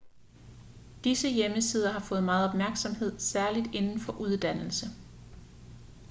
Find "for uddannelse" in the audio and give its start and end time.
3.99-4.89